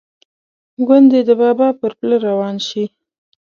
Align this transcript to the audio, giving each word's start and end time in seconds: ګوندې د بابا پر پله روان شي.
ګوندې 0.87 1.19
د 1.27 1.31
بابا 1.41 1.67
پر 1.79 1.91
پله 1.99 2.17
روان 2.27 2.55
شي. 2.67 2.85